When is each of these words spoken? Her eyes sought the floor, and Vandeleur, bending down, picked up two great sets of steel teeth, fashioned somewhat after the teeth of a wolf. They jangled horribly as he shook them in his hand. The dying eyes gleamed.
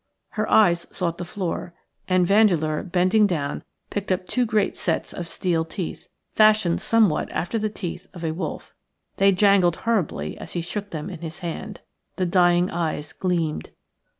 Her 0.29 0.49
eyes 0.49 0.87
sought 0.89 1.19
the 1.19 1.25
floor, 1.25 1.75
and 2.07 2.25
Vandeleur, 2.25 2.81
bending 2.81 3.27
down, 3.27 3.61
picked 3.91 4.11
up 4.11 4.25
two 4.25 4.47
great 4.47 4.75
sets 4.75 5.13
of 5.13 5.27
steel 5.27 5.63
teeth, 5.63 6.07
fashioned 6.33 6.81
somewhat 6.81 7.29
after 7.31 7.59
the 7.59 7.69
teeth 7.69 8.07
of 8.11 8.23
a 8.25 8.31
wolf. 8.33 8.73
They 9.17 9.31
jangled 9.31 9.75
horribly 9.75 10.39
as 10.39 10.53
he 10.53 10.61
shook 10.61 10.89
them 10.89 11.11
in 11.11 11.21
his 11.21 11.39
hand. 11.45 11.81
The 12.15 12.25
dying 12.25 12.71
eyes 12.71 13.13
gleamed. 13.13 13.73